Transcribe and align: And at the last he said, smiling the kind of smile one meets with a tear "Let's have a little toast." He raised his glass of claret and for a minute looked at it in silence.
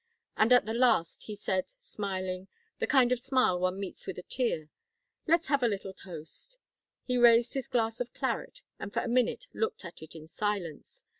And 0.35 0.51
at 0.51 0.65
the 0.65 0.73
last 0.73 1.25
he 1.25 1.35
said, 1.35 1.69
smiling 1.77 2.47
the 2.79 2.87
kind 2.87 3.11
of 3.11 3.19
smile 3.19 3.59
one 3.59 3.79
meets 3.79 4.07
with 4.07 4.17
a 4.17 4.23
tear 4.23 4.71
"Let's 5.27 5.45
have 5.49 5.61
a 5.61 5.67
little 5.67 5.93
toast." 5.93 6.57
He 7.03 7.19
raised 7.19 7.53
his 7.53 7.67
glass 7.67 7.99
of 7.99 8.11
claret 8.11 8.63
and 8.79 8.91
for 8.91 9.03
a 9.03 9.07
minute 9.07 9.45
looked 9.53 9.85
at 9.85 10.01
it 10.01 10.15
in 10.15 10.25
silence. 10.25 11.03